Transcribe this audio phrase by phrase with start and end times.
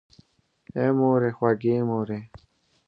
[0.81, 2.19] آی مورې خوږې مورې!